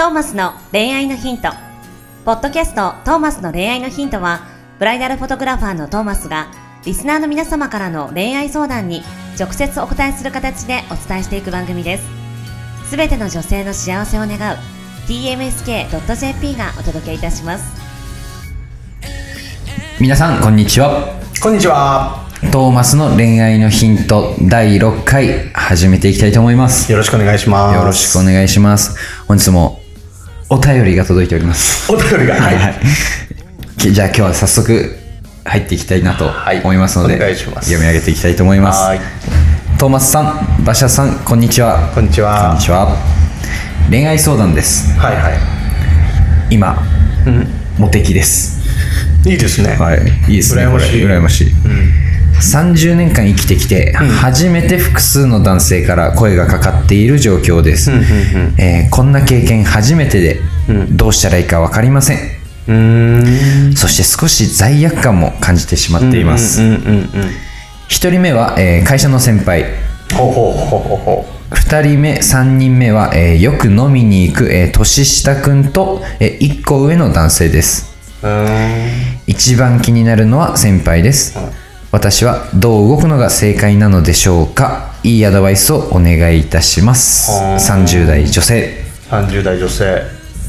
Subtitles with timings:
[0.00, 1.50] トーマスの恋愛のヒント。
[2.24, 4.46] ポッドキャストトーマスの恋愛のヒントは、
[4.78, 6.50] ブライダルフォトグラファーのトーマスが、
[6.86, 9.02] リスナーの皆様からの恋愛相談に
[9.38, 12.04] 直接お答えする形でお伝えしていく番組です。
[12.88, 14.56] すべての女性の幸せを願う
[15.06, 17.64] tmsk.jp がお届けいたします。
[20.00, 22.26] 皆さんこんにちはこんにちは。
[22.50, 27.76] トーマスの恋愛のヒント第6回始めていきたいと思いますよろしくお願いします。
[27.76, 28.96] よろしくお願いします
[29.26, 29.79] 本日も
[30.52, 31.90] お便りが届いております。
[31.92, 32.34] お便りが？
[32.34, 32.56] はい。
[32.56, 32.74] はい
[33.78, 34.96] き じゃあ今日は早速
[35.44, 36.60] 入っていきたいなとはい。
[36.60, 38.80] 思いますので、お願い読み上げていきたいと思います。
[38.80, 39.00] はい。
[39.78, 41.90] トーマスさん馬車さんこんにちは。
[41.94, 42.48] こんにちは。
[42.48, 42.96] こんにちは。
[43.90, 44.92] 恋愛相談です。
[44.98, 45.30] はいは
[46.50, 46.84] 今
[47.24, 47.28] い。
[47.28, 47.48] うん。
[47.78, 48.58] モテ期です。
[49.24, 49.76] いいですね。
[49.78, 50.00] はい。
[50.28, 51.04] いいですね羨ましい。
[51.04, 51.54] 羨ましい、
[52.40, 57.90] 30年間生きてきて、初めて複数の男性から声がかかっている状況です、
[58.58, 60.40] えーこんな経験初めてで、
[60.90, 62.40] どうしたらいいか分かりません。
[63.76, 67.08] そして少し罪悪感も感じてしまっています、うんうんうん。
[67.88, 69.64] 1人目は、えー会社の先輩。
[70.14, 77.90] ほうほうほうほうほ2人目3人目は、えーよく飲みに行く、えー年下くんと、え1個上の男性です。
[79.26, 81.38] 一番気になるのは先輩です、
[81.92, 84.94] 私はどう動くのが正解なのでしょうか？
[85.02, 87.30] いいアドバイスをお願いいたします。
[87.32, 88.84] はあ30代女性。
[89.08, 90.02] 30代女性。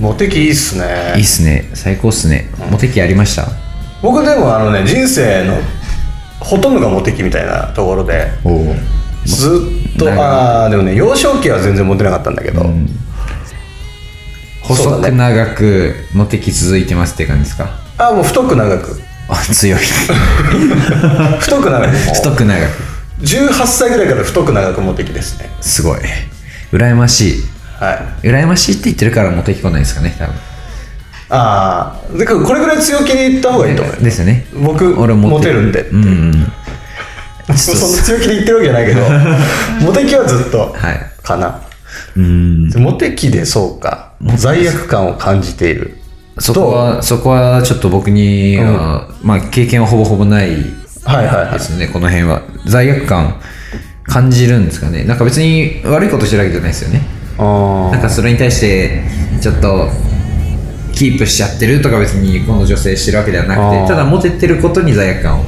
[0.00, 0.84] モテ期いいっすいいっ
[1.16, 1.22] ね。
[1.22, 1.70] すね。
[1.74, 2.50] 最高っすね。
[2.70, 3.46] モテ期ありました？
[4.02, 5.58] 僕でもあのね、人生の
[6.40, 8.32] ほとんどがモテ期みたいなところで、
[9.24, 12.68] ずっと、ああ、でもね、幼少期は全然モテなかったんだけど、そ
[14.74, 17.70] う細く長くモテ期続いてますって感じですか？
[17.98, 19.00] ああ、もう太く長く。
[19.28, 19.80] あ強い
[21.40, 21.96] 太く長く。
[22.14, 22.70] 太く長く
[23.20, 25.50] 18歳ぐらいから太く長くモテ期ですね。
[25.60, 26.00] すごい
[26.72, 27.42] 羨ましい
[27.78, 28.26] はい。
[28.26, 30.34] 羨ましいって言ってるからモテ期来ないですかね多分
[31.30, 34.00] ああ、だからこれぐらい強気に言った方がいいと思うよ。
[34.00, 35.82] ですよね僕、俺モテるんで。
[35.88, 36.52] うんうん
[37.56, 39.02] そんな強気に言ってるわけじゃないけど、
[39.86, 41.60] モテ期はずっと、はいかな。
[42.16, 45.97] うんモテ期でそうか、罪悪感を感じている。
[46.40, 50.50] そこはそこはちょっと僕には、まあ経験はほぼほぼない
[51.04, 51.52] はいはいはい。
[51.54, 51.58] で。
[51.58, 52.42] すね、この辺は。
[52.66, 53.40] 罪悪感
[54.04, 55.04] 感じるんですかね。
[55.04, 57.02] なんか別に悪いことしてるわけじゃないですよね。
[57.38, 59.04] あなんかそれに対して
[59.40, 59.88] ちょっと
[60.92, 65.44] キープしちゃってるとか別にこの女性してるわけではなくてただモテてることに罪悪感を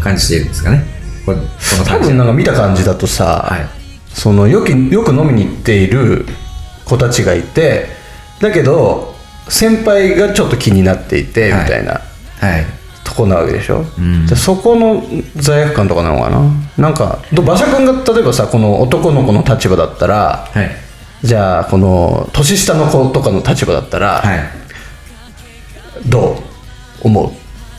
[0.00, 0.84] 感じているんですかね。
[1.26, 1.38] ここ
[1.78, 3.66] の多分なんか見た感じだとさ、はい。
[4.08, 6.26] そのよくよく飲みに行っている
[6.84, 7.88] 子たちがいて
[8.40, 9.13] だけど
[9.48, 11.62] 先輩がちょっと気になっていて、はい。
[11.64, 11.92] みたいな。
[11.92, 12.64] はい。
[13.04, 14.26] とこなわけでしょ、ん。
[14.26, 15.02] でそこの
[15.36, 16.40] 罪悪感とかなのかな？
[16.78, 20.70] なんかど馬車君が例えばさこの男の子の立場だったらはい。
[21.22, 24.40] じゃあこの年下の子とかの立場だったら、はい。
[26.08, 26.38] ど
[27.02, 27.30] う思う？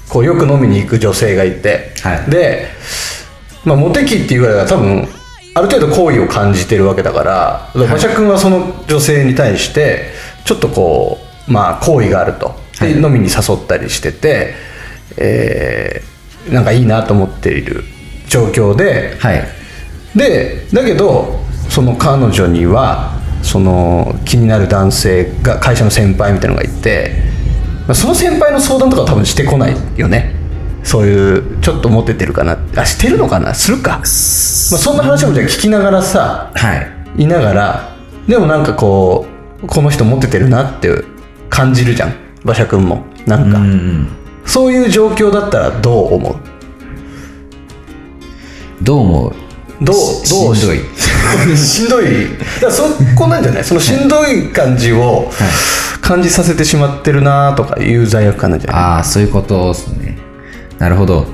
[0.10, 2.30] こうよく飲みに行く女性がいて、はい。
[2.30, 2.68] で、
[3.66, 5.08] まあ、モテ期っていうぐらいは多分
[5.56, 10.12] ある程度好意を感じてるわけだから馬車君はその女性に対して
[10.46, 13.02] ちょっとこうまあ好意があると、ではい。
[13.02, 14.54] 飲みに誘ったりしてて、
[15.18, 16.16] えー
[16.54, 17.84] なんかいいなと思っている
[18.28, 19.18] 状況で。
[19.20, 19.44] はい。
[20.16, 21.40] でだけど
[21.70, 27.16] その彼女にはその気になる男性が会社の先輩みたいなのがいて、
[27.88, 30.36] まあ、その先輩の相談とかは多分してこないよね。
[30.84, 32.60] そういうちょっとモテてるかな。
[32.76, 33.56] あしてるのかな？
[33.56, 36.76] するか、まあ、そんな話もじゃあ聞きながらさは
[37.18, 37.24] い。
[37.24, 37.96] いながら
[38.28, 39.26] でもなんかこ
[39.64, 40.90] うこの人モテてるなって
[41.56, 42.14] 感じるじゃん。
[42.44, 43.06] 馬車君も。
[43.26, 44.08] なんか、うんうん
[44.46, 46.36] そういう状況だったらどう思う？
[48.84, 49.34] どう思う？
[49.84, 50.64] どうしどうし？
[50.66, 51.58] んどい。
[51.58, 52.06] しんどい。
[52.62, 52.84] だそ
[53.18, 53.64] こなんじゃない？
[53.64, 55.32] そのしんどい感じを
[56.02, 58.82] 感じさせてしまってるなとかいう罪悪感なんじゃない？
[58.82, 60.18] ああそういうことですね。
[60.78, 61.26] なるほど。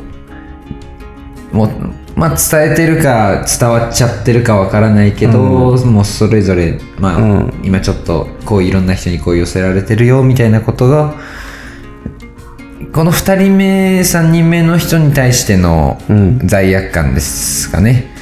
[1.51, 1.69] もう
[2.15, 7.53] まあ伝えてるか伝わっちゃってるかわからないけど、もうそれぞれまあ、うん。
[7.63, 11.15] 今ちょっとこういろんな人にこう寄せられてるよみたいなことが
[12.93, 16.47] この2人目3人目の人に対してのうん。
[16.47, 18.13] 罪悪感ですかね、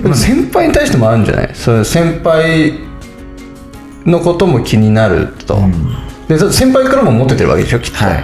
[0.00, 1.50] でも先輩に対してもあるんじゃない？
[1.54, 2.72] そういう先輩
[4.06, 5.58] のことも気になると、
[6.28, 8.14] でだって先輩からもモテてるわけでしょきっと、は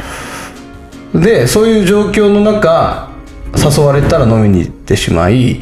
[1.14, 1.20] い。
[1.20, 3.05] でそういう状況の中
[3.56, 5.60] 誘われたら飲みに行ってしまい、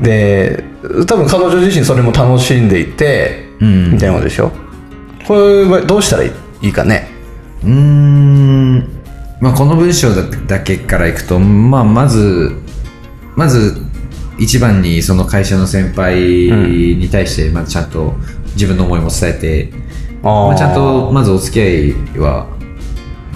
[0.00, 0.64] で
[1.06, 3.92] 多分彼女自身それも楽しんでいて、うん。
[3.92, 4.50] みたいなことでしょ？
[5.26, 6.32] これはどうしたらい
[6.62, 7.08] いかね？
[7.62, 8.78] うーん。
[9.40, 12.52] まあこの文章だだけからいくと、まあ、まず
[13.36, 13.76] まず
[14.38, 18.14] 一番にその会社の先輩に対して、まあ、ちゃんと
[18.54, 19.72] 自分の思いも伝えて
[20.22, 20.48] あー。
[20.48, 22.46] まあ、ちゃんとまずお付き合いは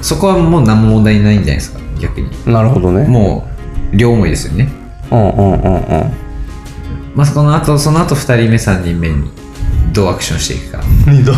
[0.00, 2.30] そこはもう何も問題ないんじゃないですか逆に。
[2.46, 3.06] なるほどね。
[3.06, 3.46] も
[3.92, 4.68] う両思いですよね。
[5.10, 6.12] うんうんうんうん。
[7.14, 9.30] まあその後その後2人目3人目に
[9.92, 10.82] どうアクションしていくか。
[11.24, 11.36] どう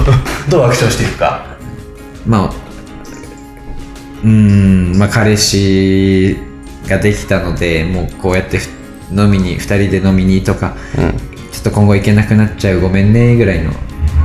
[0.51, 1.45] どうアクションしていくか。
[2.27, 2.51] まあ
[4.25, 6.37] うーんまあ彼氏
[6.89, 8.69] ができたのでもうこうやってふ
[9.13, 10.75] 飲みに2人で飲みにとか、
[11.53, 13.71] ちょっと今後行けなくなっちゃうごめんねぐらいの、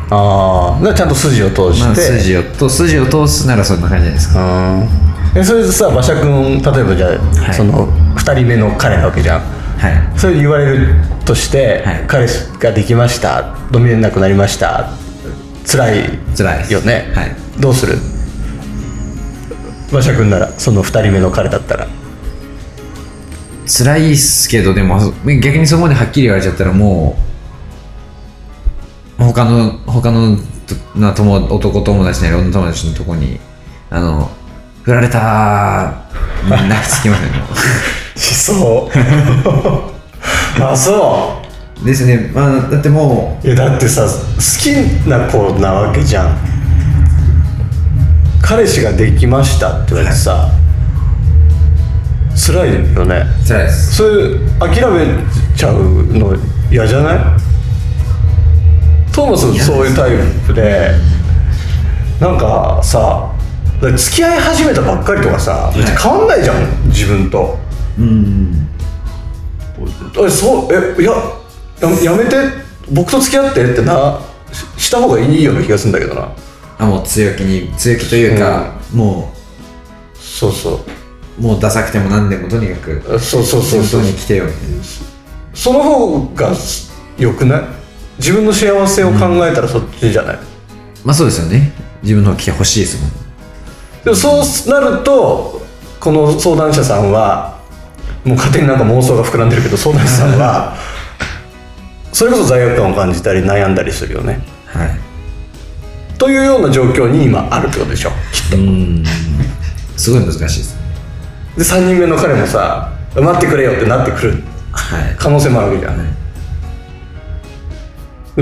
[0.09, 4.73] ああちゃんと筋を通して、まあ、筋をと筋を通すならそんな感じじゃないですか。
[4.73, 7.53] うんえそれでさ馬車君例えばじゃあ、はい。
[7.53, 9.39] その2人目の彼なわけじゃん。
[9.39, 10.19] はい。
[10.19, 10.95] それ言われる
[11.25, 12.03] として、はい。
[12.07, 13.55] 彼氏ができました。
[13.73, 14.89] 飲めなくなりました。
[15.65, 17.35] 辛い辛いよね、はい。
[17.59, 17.97] どうする？
[19.91, 21.87] 馬車君ならその2人目の彼だったら。
[23.65, 24.99] 辛いっすけどでも
[25.41, 27.15] 逆にそこまではっきり言われちゃったらも
[29.17, 33.39] う他の他のとな友男友達なり女友達のとこに
[33.89, 34.29] あの
[34.83, 35.93] 振られた。
[36.43, 37.31] ー泣きつきますね。
[38.15, 38.89] そ
[40.59, 40.63] う。
[40.63, 41.41] あそ
[41.81, 41.85] う。
[41.85, 42.31] ですね。
[42.33, 44.09] まあだってもいやだってさ好
[44.61, 44.73] き
[45.07, 46.37] な子なわけじゃん。
[48.41, 50.49] 彼氏ができましたって言われてさ、
[52.35, 53.25] 辛いよね。
[53.43, 53.95] う辛いです。
[53.95, 55.05] それ諦め
[55.55, 56.35] ちゃうの
[56.71, 57.19] 嫌じゃない？
[59.13, 60.91] トーマスそういうタイプで
[62.19, 63.30] なんかさ
[63.97, 67.57] 付き合い始めたばっかりとかさ、別に変わんないじゃん自分と。
[67.99, 68.67] うん
[70.25, 71.11] えそうえいや
[71.79, 72.35] ややめて
[72.91, 74.19] 僕と付き合ってってな
[74.77, 76.31] しした方がいいような気がするんだけどな。
[76.77, 79.33] あもう強気に強気というか、も
[80.15, 80.83] そうそ
[81.39, 81.41] う。
[81.41, 84.01] もうダサくても何でもとにかくうそうそうそう地そう。
[84.01, 84.45] 元に来てよ
[85.53, 86.53] その方が
[87.17, 87.61] よくない？
[88.17, 90.39] 自分の幸せを考えたらそっちじゃない、
[91.03, 91.71] まあそうですよね。
[92.03, 93.11] 自分の方来てほしいですもん
[94.03, 95.61] でもそうなると
[95.99, 97.59] この相談者さんは
[98.25, 100.75] もう勝手になんか妄想が膨らんでるけど相談者さんは
[102.11, 104.39] それこそ罪悪感を感じたり悩んだりするよね。
[104.65, 104.99] はい。
[106.17, 108.11] というような状況に今あるってことでしょ。
[108.31, 108.57] きっと。
[108.57, 109.03] うん。
[109.95, 110.77] すごい難しいです
[111.57, 114.43] で3人目の彼もさ待ってくれよってなってくる。
[114.71, 115.15] はい。
[115.17, 116.17] 可能性もあるわけじゃん、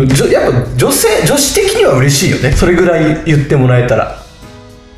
[0.07, 2.51] じょやっぱ女性女子的には嬉しいよね。
[2.53, 4.18] それぐらい言ってもらえたら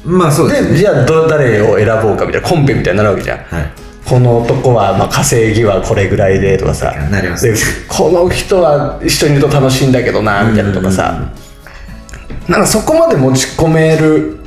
[0.03, 0.69] まあそうですね。
[0.71, 3.71] でじゃあど誰を選ぼうかみたいなコンペみたいになるわけじゃん、はい。
[4.05, 6.91] この男はまあ稼ぎはこれぐらいでとかさ。
[7.09, 7.45] なります。
[7.45, 7.53] で
[7.87, 11.31] この人は一緒にいると楽しいんだけどなみたいなとかさ。
[12.47, 14.39] なんかそこまで持ち込める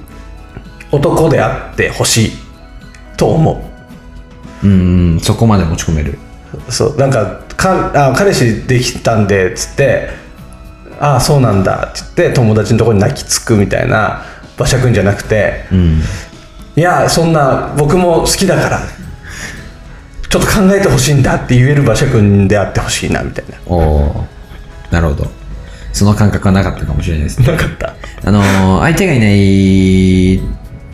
[0.90, 2.32] 男であってほしい
[3.16, 3.70] と思
[4.62, 4.66] う。
[4.66, 6.18] んそこまで持ち込める。
[6.68, 10.08] うそうなんかかあ彼氏できたんでっつって
[11.00, 14.24] ああそうなんだって言って友達のところに泣きつくみたいな
[14.58, 16.00] 馬車くんじゃなくてうん。
[16.76, 18.80] いやそんな僕も好きだから
[20.28, 23.56] ちょっと考えてほしいんだって言える馬車くんであってほしいなみたいな。
[23.66, 24.26] おお
[24.90, 25.26] なるほど。
[25.92, 27.46] その感覚はなかったかもしれないですね。
[27.46, 27.94] なかった。
[28.24, 30.40] あのー相手がいない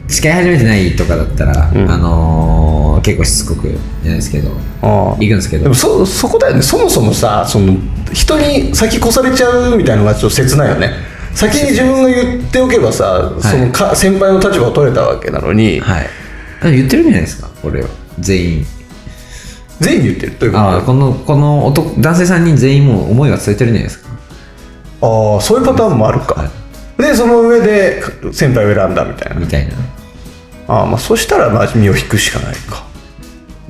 [0.09, 4.51] 付き合い始めてないとかだったら、あのー結構しつこくじゃないですけど
[4.83, 5.63] 行くんですけど。
[5.63, 6.61] でもそそこだよね。
[6.63, 7.77] そもそもさその
[8.13, 10.91] 人に先越されちゃうみたいなのがちょっと切ないよね
[11.35, 16.07] 先に自分が言っておけばさ、そのか先輩の立場を取れたわけなのに、はい。
[16.63, 17.89] あ言ってるんじゃないですか俺は。
[18.19, 18.67] 全員。
[19.81, 20.33] 全員に言ってる？
[20.33, 20.63] ということ？
[20.63, 24.11] ああこのこの男男性3人全員もう思いは伝えてるんじゃないですか。
[25.03, 26.51] ああそういうパターンもあるか、は
[26.99, 27.03] い。
[27.03, 28.03] でその上で
[28.33, 29.41] 先輩を選んだみたいな。
[29.41, 29.75] みたいな。
[30.69, 32.85] ああまあそしたらまあ身を引くしかないか。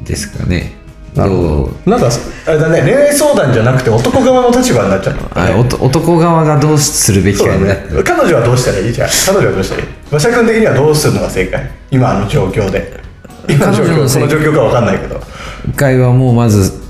[0.02, 0.79] ですかね
[1.14, 1.42] なるほ
[1.84, 1.90] ど。
[1.90, 2.08] なんか
[2.46, 7.86] あれだね恋愛相談じゃなくて男側の立場になっちゃったね男側がどうするべきかになね。
[8.04, 8.92] 彼女はどうしたらいい？
[8.92, 9.88] じゃん彼女はどうしたらいい？
[10.10, 11.70] 馬車君的にはどうするのが正解？
[11.90, 13.00] 今の状況で。
[13.48, 15.20] 今の状況その状況か分かんないけど。
[15.68, 16.80] 一回はもうまず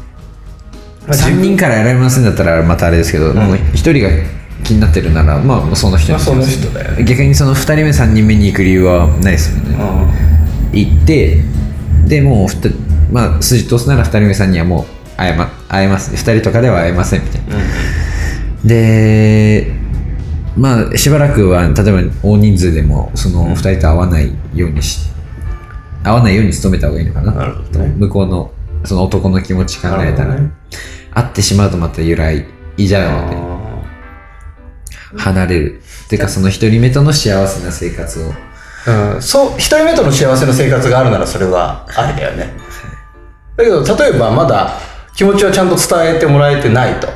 [1.06, 4.10] まあ自3分人から選びませんだったらまたあれですけど、もう1人が
[4.62, 7.04] 気になってるならまあその人にまあその人だよね。
[7.04, 9.76] 逆にその2人目3人目に行く理由はないですよね、
[10.72, 11.42] 行って
[12.06, 12.48] でもう
[13.12, 16.12] まあ筋通すなら2人目3人はもう会え,、ま、会えます。
[16.12, 17.56] 2人とかでは会えませんみたいな、
[18.64, 19.72] で
[20.56, 21.82] まあしばらくは例えば
[22.22, 25.10] 大人数でもその2人と会わないようにし
[26.02, 27.32] 会わないように努めた方がいいのかな。
[27.32, 27.94] なるほどね。
[27.98, 28.52] 向こうの
[28.84, 30.50] その男の気持ち考えたら、ね。
[31.12, 35.82] 会ってしまうとまた由来いじゃうので離れる。
[36.06, 38.32] っていうかその1人目との幸せな生活を。
[38.86, 42.50] うん、そう一人目との幸せな生活があるならそれはありだよね
[43.60, 44.72] だけど例えばまだ
[45.14, 47.06] 気持ちはちゃんと伝えてもらえてないと。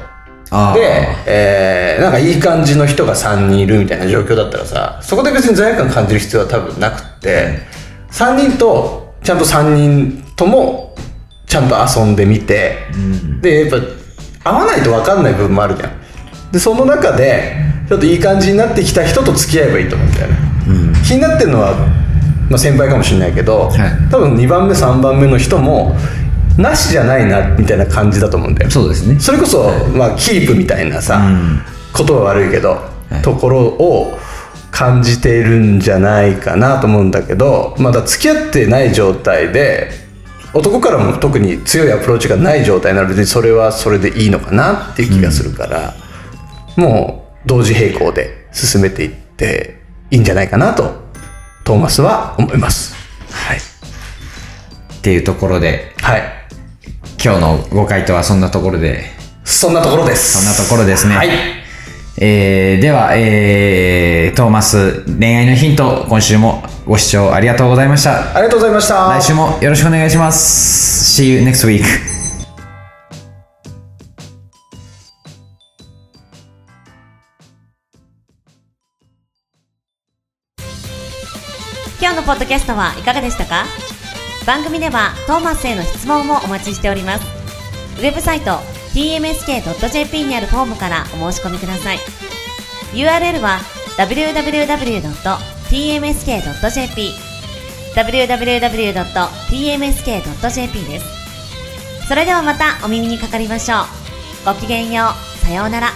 [0.75, 7.61] で、えーなんかいい感じの人が3人いるみたいな状況だったらさそこで別に罪悪感感じる必要は多分なくって
[8.11, 10.95] 3人とちゃんと3人とも
[11.47, 12.79] ちゃんと遊んでみて、
[13.41, 13.81] でやっ
[14.43, 15.91] ぱ合わないと分かんない部分もあるじゃん。
[16.53, 17.55] でその中で
[17.89, 20.37] ちょっといい感じになってきた人と付き合えばいいと思うんだよね、
[21.07, 21.75] 気になってるのは、
[22.51, 24.11] まあ、先輩かもしれないけど、はい。
[24.11, 25.97] 多分2番目3番目の人も
[26.59, 28.71] なしじゃないなみたいな感じだと思うんだよ。
[28.71, 29.19] そうですね。
[29.19, 31.21] それこそ、まあ、キープみたいなさ、
[31.97, 32.79] 言葉悪いけど、
[33.11, 33.23] い。
[33.23, 34.19] ところを
[34.75, 39.91] 感じているんじゃないかなと思うんだけどまだ付き合ってない状態で
[40.53, 45.95] 男からも特に強いアプローチがない状態なら別にそれはそれでいいのかなっていう気がするから、
[46.77, 49.81] もう同時並行で進めていって
[50.13, 50.95] いいんじゃないかなと
[51.65, 52.95] トーマスは思います。
[53.33, 56.23] はい、っていうところで、はい、
[57.25, 59.04] 今日のご回答はそんなところで、
[59.45, 60.33] そんなところです。
[60.38, 61.16] そんなところですね。
[61.16, 61.28] はい
[62.19, 68.35] えーでは、えートーマス恋愛のヒント、今週もご視聴ありがとうございました。
[68.37, 69.09] ありがとうございました。
[69.09, 71.23] 来週もよろしくお願いします。
[71.23, 71.83] See you next week.
[82.00, 83.64] 今日のポッドキャストはいかがでしたか？
[84.47, 87.25] 番組ではトーマスへの質問もお待ちしております。
[87.99, 88.59] ウェブサイト
[88.95, 91.99] tmsk.jp にあるフォームからお申し込みください。
[92.93, 93.61] URL は
[93.97, 94.45] www.tmsk.jp
[97.95, 99.15] www.tmsk.jp
[100.85, 101.07] です。
[102.09, 103.85] それではまたお耳にかかりましょう。
[104.45, 105.15] ごきげんよう。
[105.47, 105.89] さようなら。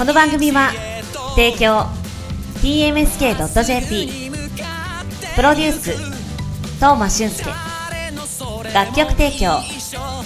[0.00, 0.72] この番組は
[1.36, 1.82] 提供
[2.62, 4.30] tmsk.jp
[5.36, 5.92] プロデュース
[6.76, 7.50] 東間俊介
[8.72, 9.60] 楽曲提供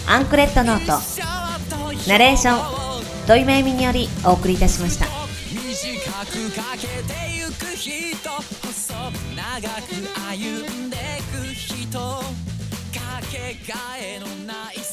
[0.06, 2.58] アンクレットノートナレーション
[3.26, 5.06] 土井めいみによりお送りいたしました。
[5.06, 9.90] 短くかけてゆく人長く
[10.30, 10.96] 歩んで
[11.32, 12.22] く人か
[13.28, 14.83] けがえのない